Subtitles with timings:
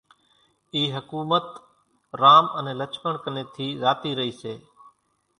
[0.73, 1.47] اِي حڪُومت
[2.21, 4.53] رام انين لڇمڻ ڪنين ٿِي زاتِي رئيَ سي،